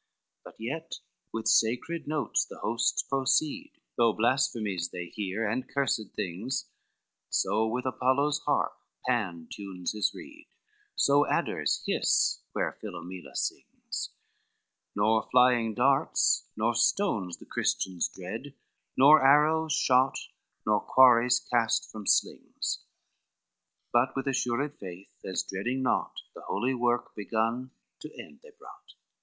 XIII 0.00 0.40
But 0.46 0.54
yet 0.58 0.98
with 1.30 1.46
sacred 1.46 2.08
notes 2.08 2.46
the 2.46 2.60
hosts 2.60 3.02
proceed, 3.02 3.72
Though 3.98 4.14
blasphemies 4.14 4.88
they 4.88 5.04
hear 5.08 5.46
and 5.46 5.68
cursed 5.68 6.14
things; 6.16 6.70
So 7.28 7.66
with 7.66 7.84
Apollo's 7.84 8.38
harp 8.46 8.74
Pan 9.06 9.46
tunes 9.52 9.92
his 9.92 10.14
reed, 10.14 10.46
So 10.96 11.26
adders 11.26 11.82
hiss 11.86 12.40
where 12.54 12.78
Philomela 12.80 13.36
sings; 13.36 14.08
Nor 14.96 15.28
flying 15.30 15.74
darts 15.74 16.46
nor 16.56 16.74
stones 16.74 17.36
the 17.36 17.44
Christians 17.44 18.08
dreed, 18.08 18.54
Nor 18.96 19.22
arrows 19.22 19.74
shot, 19.74 20.18
nor 20.64 20.80
quarries 20.80 21.40
cast 21.52 21.92
from 21.92 22.06
slings; 22.06 22.86
But 23.92 24.16
with 24.16 24.26
assured 24.26 24.78
faith, 24.78 25.12
as 25.26 25.42
dreading 25.42 25.82
naught, 25.82 26.22
The 26.34 26.40
holy 26.40 26.72
work 26.72 27.14
begun 27.14 27.72
to 27.98 28.10
end 28.18 28.40
they 28.42 28.52
brought. 28.58 28.94